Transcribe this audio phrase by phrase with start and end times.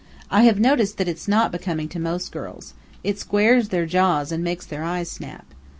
[0.31, 2.73] (I have noticed that it's not becoming to most girls.
[3.03, 5.45] It squares their jaws and makes their eyes snap.)